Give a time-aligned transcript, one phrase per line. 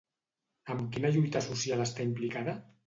[0.75, 2.63] Amb quina lluita social està implicada?